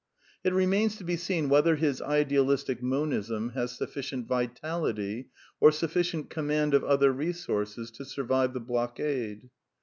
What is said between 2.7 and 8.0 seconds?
Monism has sufficient vitality, or sufficient command of other resources